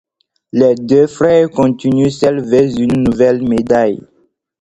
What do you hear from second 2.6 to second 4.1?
une nouvelle médaille.